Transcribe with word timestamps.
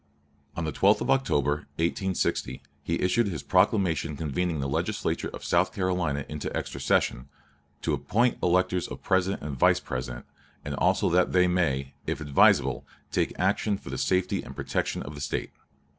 On 0.55 0.63
the 0.65 0.71
12th 0.71 1.01
of 1.01 1.11
October, 1.11 1.67
1860, 1.77 2.63
he 2.81 2.99
issued 3.03 3.27
his 3.27 3.43
proclamation 3.43 4.17
convening 4.17 4.59
the 4.59 4.67
Legislature 4.67 5.27
of 5.27 5.43
South 5.43 5.71
Carolina 5.71 6.25
in 6.27 6.41
extra 6.57 6.81
session, 6.81 7.29
"to 7.83 7.93
appoint 7.93 8.39
electors 8.41 8.87
of 8.87 9.03
President 9.03 9.43
and 9.43 9.55
Vice 9.59 9.79
President... 9.79 10.25
and 10.65 10.73
also 10.73 11.07
that 11.11 11.33
they 11.33 11.47
may, 11.47 11.93
if 12.07 12.19
advisable, 12.19 12.83
take 13.11 13.37
action 13.37 13.77
for 13.77 13.91
the 13.91 13.97
safety 13.99 14.41
and 14.41 14.55
protection 14.55 15.03
of 15.03 15.13
the 15.13 15.21
State." 15.21 15.51